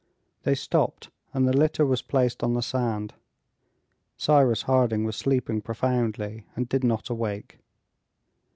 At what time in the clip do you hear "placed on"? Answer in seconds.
2.01-2.55